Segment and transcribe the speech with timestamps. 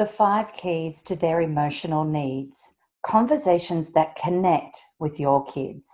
[0.00, 2.58] The five keys to their emotional needs.
[3.04, 5.90] Conversations that connect with your kids.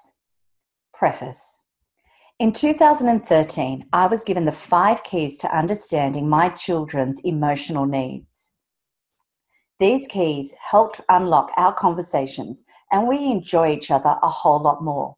[0.95, 1.63] Preface
[2.39, 8.53] In 2013, I was given the five keys to understanding my children's emotional needs.
[9.81, 15.17] These keys helped unlock our conversations, and we enjoy each other a whole lot more.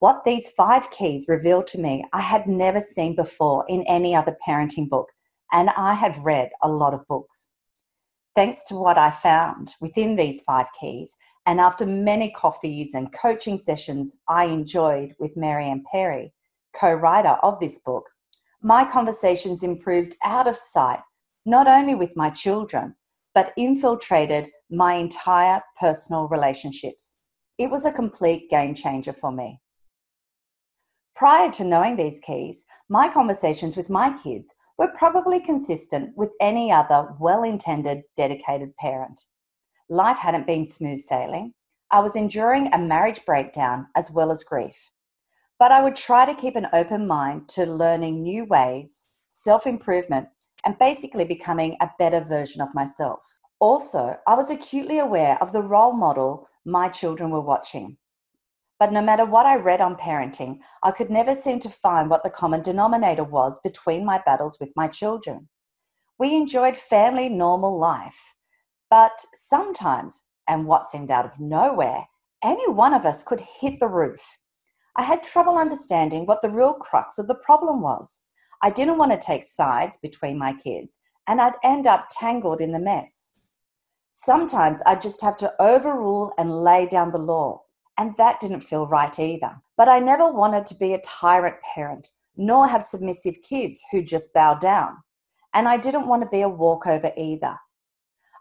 [0.00, 4.36] What these five keys revealed to me, I had never seen before in any other
[4.44, 5.10] parenting book,
[5.52, 7.50] and I have read a lot of books.
[8.38, 13.58] Thanks to what I found within these five keys, and after many coffees and coaching
[13.58, 16.32] sessions I enjoyed with Marianne Perry,
[16.72, 18.04] co writer of this book,
[18.62, 21.00] my conversations improved out of sight,
[21.44, 22.94] not only with my children,
[23.34, 27.18] but infiltrated my entire personal relationships.
[27.58, 29.60] It was a complete game changer for me.
[31.16, 36.70] Prior to knowing these keys, my conversations with my kids were probably consistent with any
[36.70, 39.24] other well intended, dedicated parent.
[39.90, 41.54] Life hadn't been smooth sailing.
[41.90, 44.90] I was enduring a marriage breakdown as well as grief.
[45.58, 50.28] But I would try to keep an open mind to learning new ways, self improvement,
[50.64, 53.40] and basically becoming a better version of myself.
[53.58, 57.96] Also, I was acutely aware of the role model my children were watching.
[58.78, 62.22] But no matter what I read on parenting, I could never seem to find what
[62.22, 65.48] the common denominator was between my battles with my children.
[66.16, 68.34] We enjoyed family normal life,
[68.88, 72.06] but sometimes, and what seemed out of nowhere,
[72.42, 74.38] any one of us could hit the roof.
[74.96, 78.22] I had trouble understanding what the real crux of the problem was.
[78.62, 82.72] I didn't want to take sides between my kids, and I'd end up tangled in
[82.72, 83.32] the mess.
[84.10, 87.62] Sometimes I'd just have to overrule and lay down the law
[87.98, 89.60] and that didn't feel right either.
[89.76, 94.32] But I never wanted to be a tyrant parent, nor have submissive kids who just
[94.32, 94.98] bow down.
[95.52, 97.56] And I didn't want to be a walkover either.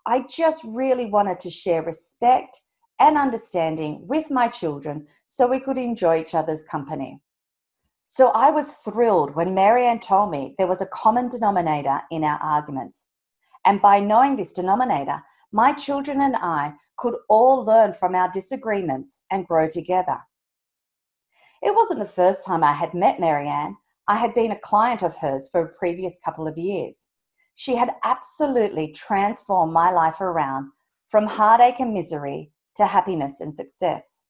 [0.05, 2.61] I just really wanted to share respect
[2.99, 7.19] and understanding with my children so we could enjoy each other's company.
[8.05, 12.37] So I was thrilled when Marianne told me there was a common denominator in our
[12.37, 13.07] arguments.
[13.65, 19.21] And by knowing this denominator, my children and I could all learn from our disagreements
[19.31, 20.19] and grow together.
[21.61, 23.77] It wasn't the first time I had met Marianne.
[24.07, 27.07] I had been a client of hers for a previous couple of years.
[27.55, 30.71] She had absolutely transformed my life around
[31.09, 34.25] from heartache and misery to happiness and success.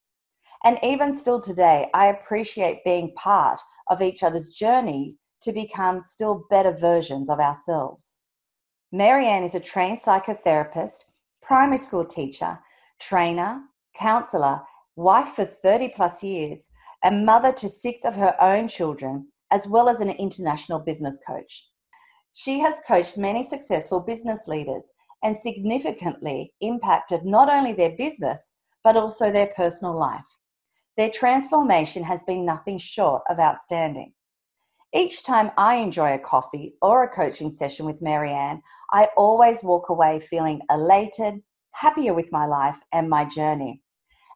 [0.63, 6.45] And even still today, I appreciate being part of each other's journey to become still
[6.49, 8.19] better versions of ourselves.
[8.97, 11.03] Marianne is a trained psychotherapist,
[11.43, 12.57] primary school teacher,
[12.99, 13.61] trainer,
[13.95, 14.63] counselor,
[14.95, 16.71] wife for 30 plus years,
[17.03, 21.67] and mother to six of her own children, as well as an international business coach.
[22.33, 24.91] She has coached many successful business leaders
[25.23, 28.51] and significantly impacted not only their business,
[28.83, 30.39] but also their personal life.
[30.97, 34.13] Their transformation has been nothing short of outstanding.
[34.93, 38.61] Each time I enjoy a coffee or a coaching session with Marianne,
[38.91, 41.41] I always walk away feeling elated,
[41.73, 43.81] happier with my life and my journey.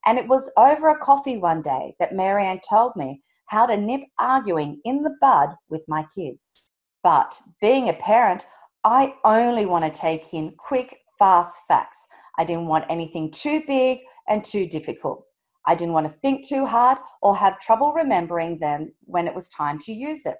[0.06, 4.02] And it was over a coffee one day that Marianne told me how to nip
[4.20, 6.72] arguing in the bud with my kids.
[7.02, 8.46] But being a parent,
[8.84, 12.08] I only want to take in quick, fast facts.
[12.38, 15.26] I didn't want anything too big and too difficult.
[15.66, 19.50] I didn't want to think too hard or have trouble remembering them when it was
[19.50, 20.38] time to use it.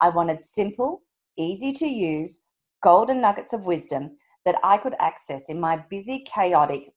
[0.00, 1.02] I wanted simple,
[1.36, 2.42] easy to use,
[2.82, 6.92] golden nuggets of wisdom that I could access in my busy, chaotic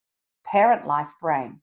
[0.46, 1.62] parent life brain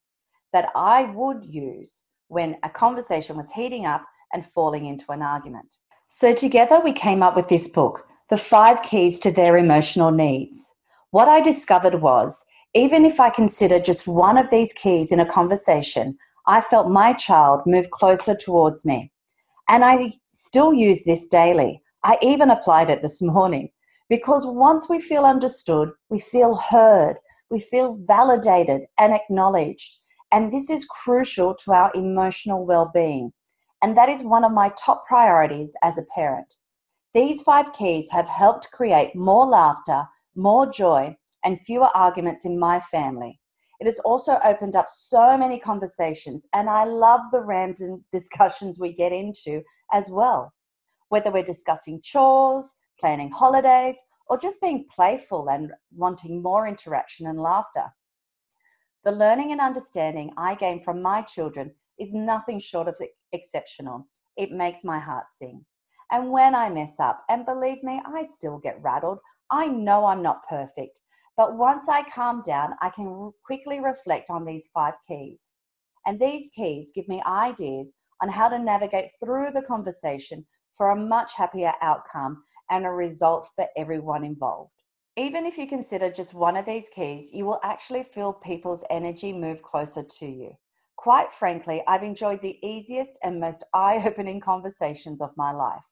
[0.52, 5.76] that I would use when a conversation was heating up and falling into an argument.
[6.08, 10.74] So, together we came up with this book, The Five Keys to Their Emotional Needs.
[11.10, 15.26] What I discovered was even if I consider just one of these keys in a
[15.26, 19.12] conversation, I felt my child move closer towards me.
[19.68, 21.82] And I still use this daily.
[22.02, 23.70] I even applied it this morning
[24.08, 27.16] because once we feel understood, we feel heard,
[27.48, 29.98] we feel validated and acknowledged.
[30.32, 33.32] And this is crucial to our emotional well being.
[33.80, 36.54] And that is one of my top priorities as a parent.
[37.14, 42.80] These five keys have helped create more laughter, more joy, and fewer arguments in my
[42.80, 43.40] family.
[43.80, 48.92] It has also opened up so many conversations, and I love the random discussions we
[48.92, 49.62] get into
[49.92, 50.54] as well.
[51.08, 57.38] Whether we're discussing chores, planning holidays, or just being playful and wanting more interaction and
[57.38, 57.94] laughter.
[59.04, 62.96] The learning and understanding I gain from my children is nothing short of
[63.32, 64.08] exceptional.
[64.36, 65.66] It makes my heart sing.
[66.10, 69.18] And when I mess up, and believe me, I still get rattled,
[69.50, 71.00] I know I'm not perfect,
[71.36, 75.52] But once I calm down, I can quickly reflect on these five keys.
[76.06, 80.46] And these keys give me ideas on how to navigate through the conversation
[80.76, 84.74] for a much happier outcome and a result for everyone involved.
[85.16, 89.32] Even if you consider just one of these keys, you will actually feel people's energy
[89.32, 90.52] move closer to you.
[90.96, 95.84] Quite frankly, I've enjoyed the easiest and most eye opening conversations of my life.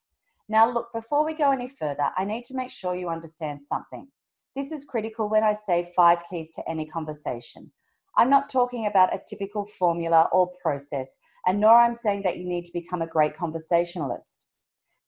[0.48, 4.08] Now, look, before we go any further, I need to make sure you understand something.
[4.54, 7.72] This is critical when I say five keys to any conversation.
[8.18, 11.16] I'm not talking about a typical formula or process,
[11.46, 14.46] and nor I'm saying that you need to become a great conversationalist.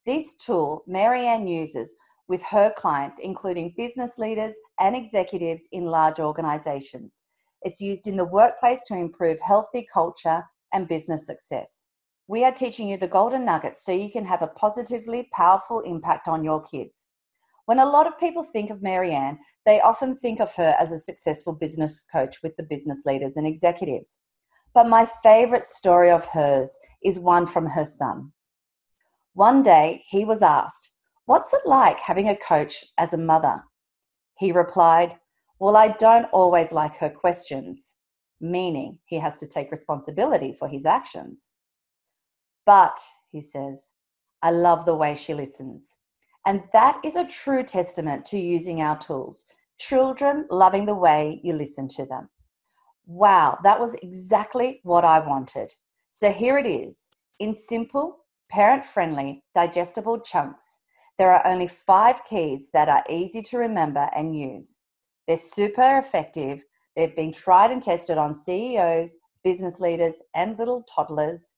[0.06, 1.94] This tool Marianne uses
[2.26, 7.24] with her clients, including business leaders and executives in large organizations.
[7.60, 11.86] It's used in the workplace to improve healthy culture and business success.
[12.26, 16.28] We are teaching you the golden nuggets so you can have a positively powerful impact
[16.28, 17.06] on your kids.
[17.66, 20.98] When a lot of people think of Marianne, they often think of her as a
[20.98, 24.18] successful business coach with the business leaders and executives.
[24.74, 28.32] But my favorite story of hers is one from her son.
[29.32, 30.90] One day he was asked,
[31.26, 33.64] What's it like having a coach as a mother?
[34.38, 35.16] He replied,
[35.58, 37.94] Well, I don't always like her questions,
[38.40, 41.52] meaning he has to take responsibility for his actions.
[42.66, 43.00] But,
[43.30, 43.92] he says,
[44.42, 45.96] I love the way she listens.
[46.46, 49.46] And that is a true testament to using our tools.
[49.78, 52.28] Children loving the way you listen to them.
[53.06, 55.74] Wow, that was exactly what I wanted.
[56.10, 57.08] So here it is
[57.38, 58.18] in simple,
[58.50, 60.80] parent friendly, digestible chunks.
[61.18, 64.78] There are only five keys that are easy to remember and use.
[65.26, 66.64] They're super effective.
[66.94, 71.54] They've been tried and tested on CEOs, business leaders, and little toddlers,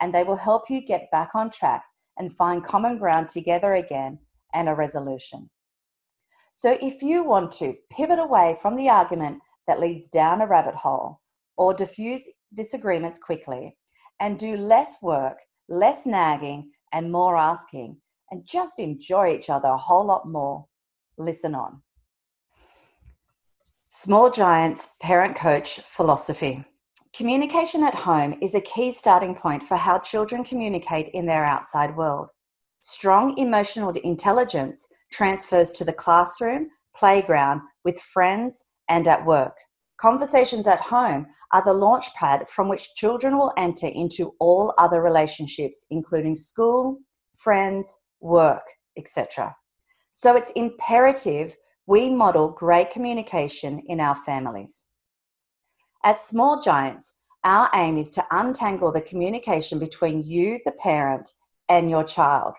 [0.00, 1.84] and they will help you get back on track
[2.18, 4.18] and find common ground together again
[4.54, 5.50] and a resolution.
[6.52, 10.76] So, if you want to pivot away from the argument that leads down a rabbit
[10.76, 11.20] hole
[11.56, 13.76] or diffuse disagreements quickly
[14.20, 17.96] and do less work, less nagging, and more asking,
[18.30, 20.66] and just enjoy each other a whole lot more,
[21.18, 21.82] listen on.
[23.88, 26.64] Small Giants Parent Coach Philosophy.
[27.14, 31.96] Communication at home is a key starting point for how children communicate in their outside
[31.96, 32.28] world.
[32.86, 39.56] Strong emotional intelligence transfers to the classroom, playground, with friends, and at work.
[39.96, 45.00] Conversations at home are the launch pad from which children will enter into all other
[45.00, 46.98] relationships, including school,
[47.38, 48.66] friends, work,
[48.98, 49.56] etc.
[50.12, 54.84] So it's imperative we model great communication in our families.
[56.04, 57.14] At Small Giants,
[57.44, 61.32] our aim is to untangle the communication between you, the parent,
[61.70, 62.52] and your child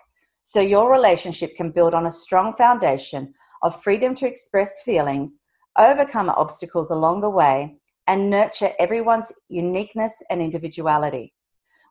[0.48, 3.34] so your relationship can build on a strong foundation
[3.64, 5.42] of freedom to express feelings,
[5.76, 11.34] overcome obstacles along the way, and nurture everyone's uniqueness and individuality.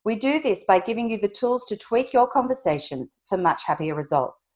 [0.05, 3.93] We do this by giving you the tools to tweak your conversations for much happier
[3.93, 4.55] results.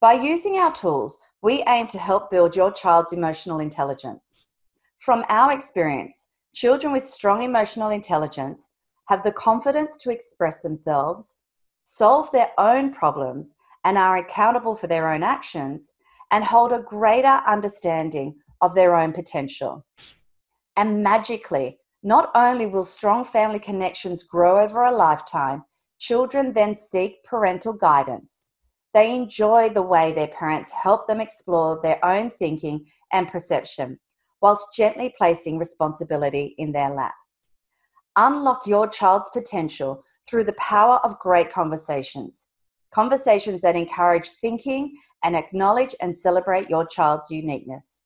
[0.00, 4.36] By using our tools, we aim to help build your child's emotional intelligence.
[5.00, 8.70] From our experience, children with strong emotional intelligence
[9.08, 11.41] have the confidence to express themselves,
[11.84, 15.94] solve their own problems and are accountable for their own actions,
[16.30, 19.84] and hold a greater understanding of their own potential.
[20.76, 25.64] And magically, not only will strong family connections grow over a lifetime,
[25.98, 28.50] children then seek parental guidance.
[28.94, 33.98] They enjoy the way their parents help them explore their own thinking and perception,
[34.40, 37.14] whilst gently placing responsibility in their lap.
[38.16, 42.48] Unlock your child's potential through the power of great conversations.
[42.90, 48.02] Conversations that encourage thinking and acknowledge and celebrate your child's uniqueness.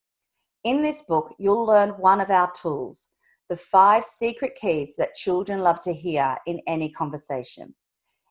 [0.63, 3.13] In this book, you'll learn one of our tools
[3.49, 7.75] the five secret keys that children love to hear in any conversation.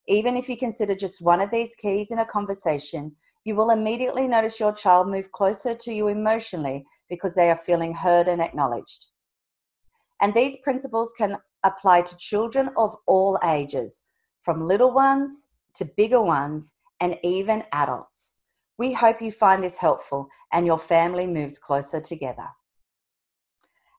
[0.07, 3.15] Even if you consider just one of these keys in a conversation,
[3.45, 7.93] you will immediately notice your child move closer to you emotionally because they are feeling
[7.93, 9.07] heard and acknowledged.
[10.21, 14.03] And these principles can apply to children of all ages,
[14.41, 18.35] from little ones to bigger ones, and even adults.
[18.77, 22.47] We hope you find this helpful and your family moves closer together.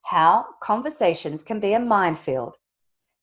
[0.05, 2.57] How conversations can be a minefield.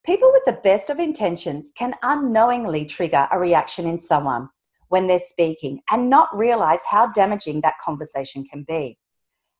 [0.06, 4.50] People with the best of intentions can unknowingly trigger a reaction in someone
[4.90, 8.98] when they're speaking and not realize how damaging that conversation can be.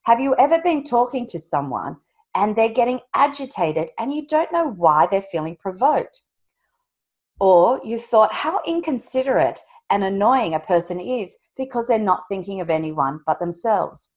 [0.02, 1.96] Have you ever been talking to someone
[2.34, 6.22] and they're getting agitated and you don't know why they're feeling provoked.
[7.40, 9.60] Or you thought how inconsiderate
[9.90, 14.10] and annoying a person is because they're not thinking of anyone but themselves.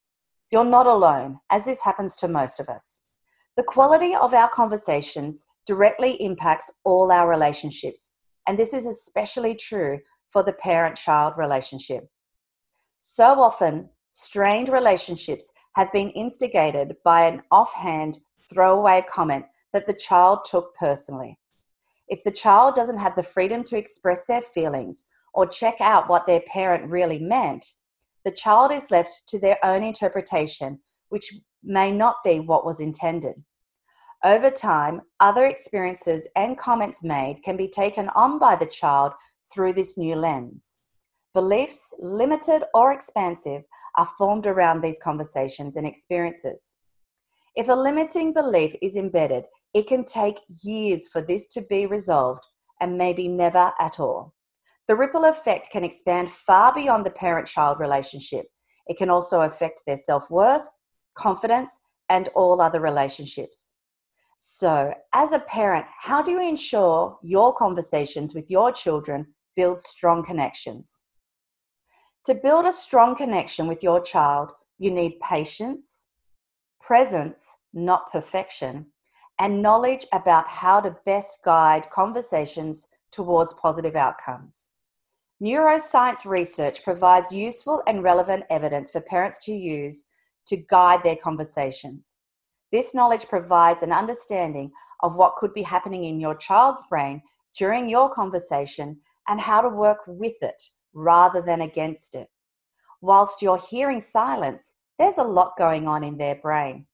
[0.51, 3.03] You're not alone, as this happens to most of us.
[3.57, 8.11] The quality of our conversations directly impacts all our relationships,
[8.47, 12.07] and this is especially true for the parent child relationship.
[12.99, 18.19] So often, strained relationships have been instigated by an offhand,
[18.51, 21.37] throwaway comment that the child took personally.
[22.07, 25.05] If the child doesn't have the freedom to express their feelings
[25.35, 27.63] or check out what their parent really meant,
[28.25, 33.43] the child is left to their own interpretation, which may not be what was intended.
[34.25, 39.13] Over time, other experiences and comments made can be taken on by the child
[39.53, 40.76] through this new lens.
[41.37, 43.61] Beliefs, limited or expansive,
[43.95, 46.77] are formed around these conversations and experiences.
[47.55, 52.43] If a limiting belief is embedded, it can take years for this to be resolved
[52.81, 54.33] and maybe never at all.
[54.87, 58.47] The ripple effect can expand far beyond the parent child relationship.
[58.87, 60.67] It can also affect their self worth,
[61.13, 63.75] confidence, and all other relationships.
[64.39, 70.23] So, as a parent, how do you ensure your conversations with your children build strong
[70.23, 71.03] connections?
[72.27, 76.07] To build a strong connection with your child, you need patience,
[76.81, 78.87] presence, not perfection,
[79.39, 84.71] and knowledge about how to best guide conversations towards positive outcomes.
[85.41, 90.03] Neuroscience research provides useful and relevant evidence for parents to use
[90.47, 92.17] to guide their conversations.
[92.73, 97.21] This knowledge provides an understanding of what could be happening in your child's brain
[97.57, 100.61] during your conversation and how to work with it
[100.97, 102.27] rather than against it.
[103.01, 106.87] Whilst you're hearing silence, there's a lot going on in their brain.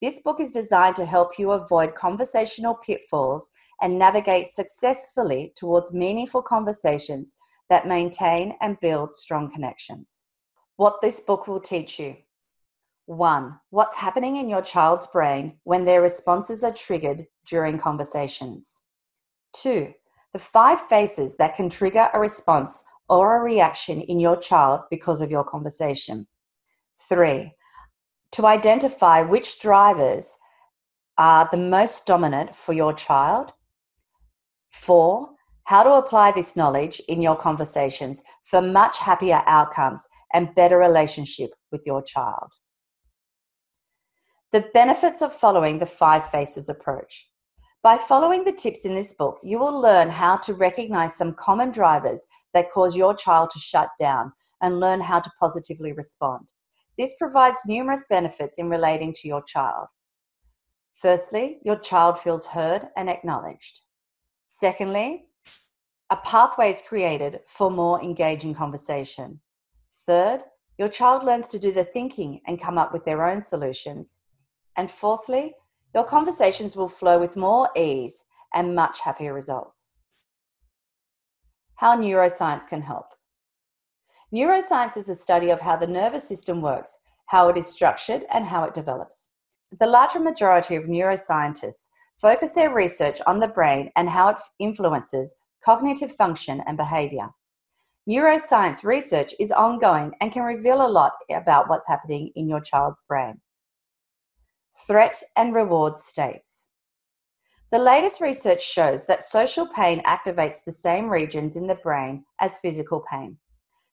[0.00, 3.50] This book is designed to help you avoid conversational pitfalls
[3.82, 7.34] and navigate successfully towards meaningful conversations
[7.68, 10.24] that maintain and build strong connections.
[10.76, 12.16] What this book will teach you.
[13.06, 18.84] One, what's happening in your child's brain when their responses are triggered during conversations.
[19.52, 19.92] Two,
[20.32, 25.20] the five faces that can trigger a response or a reaction in your child because
[25.20, 26.26] of your conversation.
[27.08, 27.52] Three,
[28.32, 30.36] to identify which drivers
[31.16, 33.52] are the most dominant for your child.
[34.70, 35.30] Four,
[35.64, 41.50] how to apply this knowledge in your conversations for much happier outcomes and better relationship
[41.70, 42.50] with your child.
[44.52, 47.28] The benefits of following the five faces approach.
[47.84, 51.70] By following the tips in this book, you will learn how to recognize some common
[51.70, 56.48] drivers that cause your child to shut down and learn how to positively respond.
[56.96, 59.88] This provides numerous benefits in relating to your child.
[60.94, 63.82] Firstly, your child feels heard and acknowledged.
[64.46, 65.26] Secondly,
[66.08, 69.40] a pathway is created for more engaging conversation.
[70.06, 70.40] Third,
[70.78, 74.20] your child learns to do the thinking and come up with their own solutions.
[74.74, 75.52] And fourthly,
[75.94, 79.96] your conversations will flow with more ease and much happier results.
[81.76, 83.06] How neuroscience can help.
[84.32, 88.44] Neuroscience is the study of how the nervous system works, how it is structured, and
[88.44, 89.28] how it develops.
[89.78, 95.36] The larger majority of neuroscientists focus their research on the brain and how it influences
[95.64, 97.30] cognitive function, and behavior.
[98.08, 103.02] Neuroscience research is ongoing and can reveal a lot about what's happening in your child's
[103.08, 103.40] brain.
[104.76, 106.70] Threat and reward states.
[107.70, 112.58] The latest research shows that social pain activates the same regions in the brain as
[112.58, 113.38] physical pain.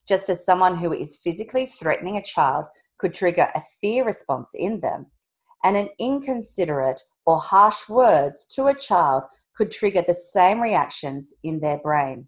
[0.08, 2.66] Just as someone who is physically threatening a child
[2.98, 5.06] could trigger a fear response in them,
[5.64, 9.24] and an inconsiderate or harsh words to a child
[9.56, 12.28] could trigger the same reactions in their brain.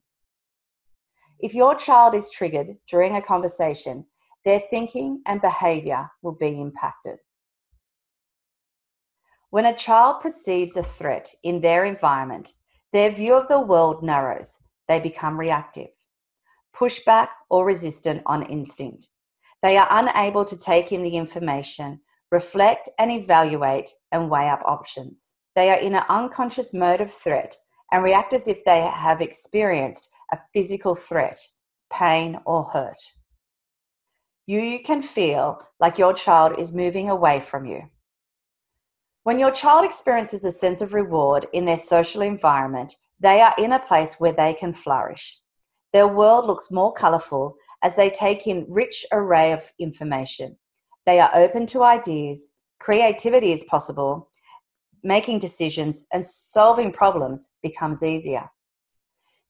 [1.40, 4.06] If your child is triggered during a conversation,
[4.46, 7.18] their thinking and behavior will be impacted.
[9.54, 12.54] When a child perceives a threat in their environment,
[12.92, 14.58] their view of the world narrows.
[14.88, 15.90] They become reactive,
[16.76, 19.10] pushback, or resistant on instinct.
[19.62, 25.36] They are unable to take in the information, reflect and evaluate, and weigh up options.
[25.56, 27.56] They are in an unconscious mode of threat
[27.92, 31.38] and react as if they have experienced a physical threat,
[31.92, 33.04] pain, or hurt.
[34.48, 37.92] You can feel like your child is moving away from you.
[39.24, 43.72] When your child experiences a sense of reward in their social environment, they are in
[43.72, 45.40] a place where they can flourish.
[45.94, 50.58] Their world looks more colourful as they take in rich array of information.
[51.06, 54.30] They are open to ideas, creativity is possible,
[55.04, 58.50] making decisions, and solving problems becomes easier.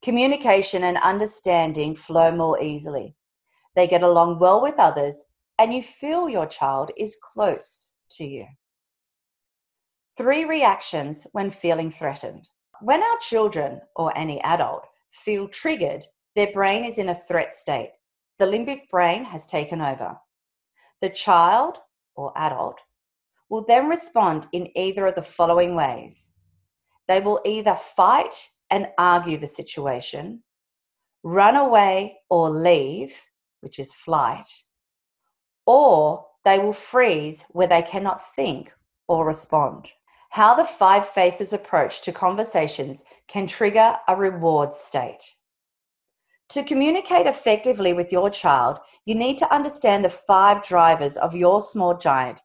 [0.04, 3.16] Communication and understanding flow more easily.
[3.76, 5.26] They get along well with others
[5.58, 8.46] and you feel your child is close to you.
[10.16, 12.48] Three reactions when feeling threatened.
[12.82, 16.06] When our children or any adult feel triggered,
[16.36, 17.94] their brain is in a threat state.
[18.38, 20.18] The limbic brain has taken over.
[21.02, 21.80] The child
[22.16, 22.80] or adult
[23.50, 26.34] will then respond in either of the following ways.
[27.08, 30.44] They will either fight and argue the situation,
[31.24, 33.16] run away or leave,
[33.62, 34.50] which is flight,
[35.66, 38.74] or they will freeze where they cannot think
[39.08, 39.92] or respond.
[40.34, 45.36] How the five faces approach to conversations can trigger a reward state.
[46.50, 51.62] To communicate effectively with your child, you need to understand the five drivers of your
[51.62, 52.42] small giant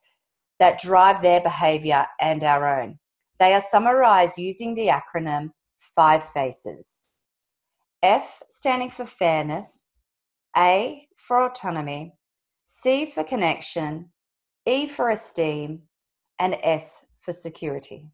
[0.60, 2.98] that drive their behavior and our own.
[3.38, 7.06] They are summarized using the acronym FIVE FACES.
[8.02, 9.86] F standing for fairness,
[10.54, 12.12] A for autonomy,
[12.66, 14.10] C for connection,
[14.66, 15.84] E for esteem,
[16.38, 18.06] and S for security.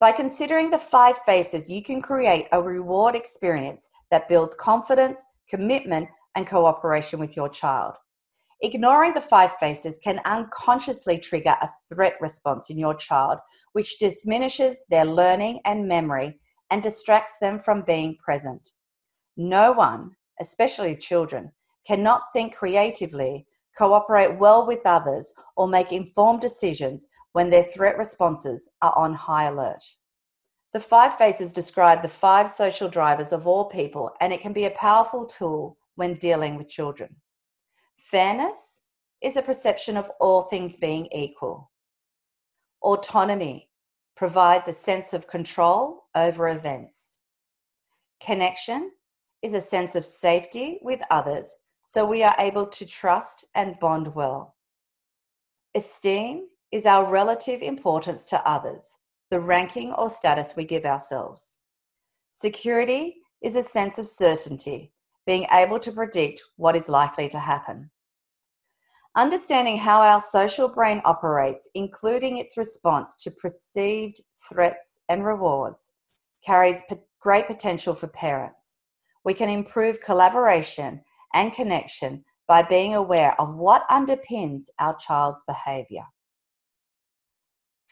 [0.00, 6.08] By considering the five faces, you can create a reward experience that builds confidence, commitment,
[6.34, 7.96] and cooperation with your child.
[8.62, 13.38] Ignoring the five faces can unconsciously trigger a threat response in your child,
[13.74, 16.38] which diminishes their learning and memory
[16.70, 18.70] and distracts them from being present.
[19.36, 21.52] No one, especially children,
[21.86, 28.70] cannot think creatively, cooperate well with others, or make informed decisions when their threat responses
[28.80, 29.82] are on high alert.
[30.72, 34.66] The five faces describe the five social drivers of all people, and it can be
[34.66, 37.16] a powerful tool when dealing with children.
[37.98, 38.82] Fairness
[39.20, 41.72] is a perception of all things being equal.
[42.82, 43.68] Autonomy
[44.16, 47.16] provides a sense of control over events.
[48.20, 48.92] Connection
[49.42, 54.14] is a sense of safety with others, so we are able to trust and bond
[54.14, 54.54] well.
[55.74, 58.98] Esteem is our relative importance to others,
[59.30, 61.58] the ranking or status we give ourselves.
[62.32, 64.92] Security is a sense of certainty,
[65.24, 67.92] being able to predict what is likely to happen.
[69.14, 75.92] Understanding how our social brain operates, including its response to perceived threats and rewards,
[76.44, 76.82] carries
[77.20, 78.78] great potential for parents.
[79.24, 86.06] We can improve collaboration and connection by being aware of what underpins our child's behavior.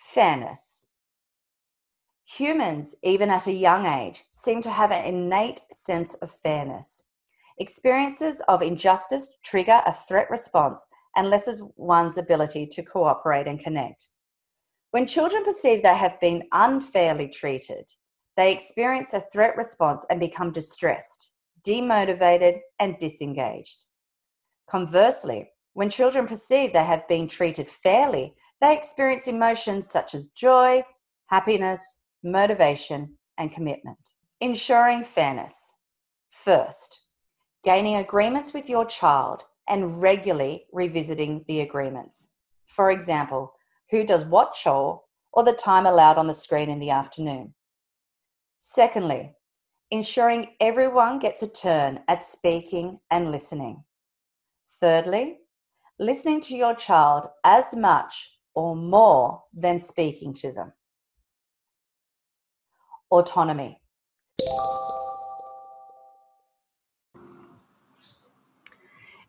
[0.05, 0.89] Fairness.
[2.25, 7.05] Humans, even at a young age, seem to have an innate sense of fairness.
[7.59, 10.85] Experiences of injustice trigger a threat response
[11.17, 14.09] and lessens one's ability to cooperate and connect.
[14.91, 17.91] When children perceive they have been unfairly treated,
[18.37, 21.33] they experience a threat response and become distressed,
[21.67, 23.85] demotivated, and disengaged.
[24.69, 30.83] Conversely, when children perceive they have been treated fairly, they experience emotions such as joy,
[31.27, 33.99] happiness, motivation, and commitment.
[34.41, 35.77] Ensuring fairness.
[36.31, 37.01] First,
[37.65, 42.31] gaining agreements with your child and regularly revisiting the agreements.
[42.69, 43.53] For example,
[43.91, 47.55] who does what chore or the time allowed on the screen in the afternoon.
[48.59, 49.33] Secondly,
[49.91, 53.83] ensuring everyone gets a turn at speaking and listening.
[54.81, 55.39] Thirdly,
[55.99, 60.73] listening to your child as much or more than speaking to them.
[63.11, 63.83] Autonomy.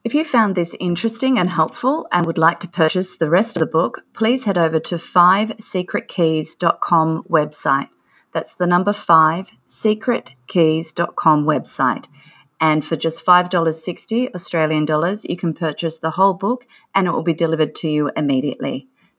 [0.03, 3.61] If you found this interesting and helpful and would like to purchase the rest of
[3.61, 7.87] the book, please head over to 5secretkeys.com website.
[8.33, 12.07] That's the number 5 secretkeys.com website.
[12.59, 17.23] And for just $5.60 Australian dollars, you can purchase the whole book and it will
[17.23, 18.89] be delivered to you immediately.